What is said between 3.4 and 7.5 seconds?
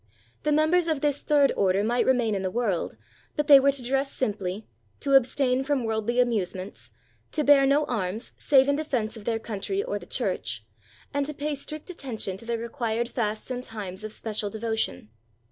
they were to dress simply, to abstain from worldly amusements, to